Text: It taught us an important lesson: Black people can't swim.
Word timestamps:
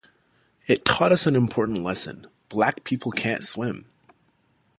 It 0.67 0.83
taught 0.83 1.11
us 1.11 1.27
an 1.27 1.35
important 1.35 1.83
lesson: 1.83 2.25
Black 2.49 2.83
people 2.83 3.11
can't 3.11 3.43
swim. 3.43 3.85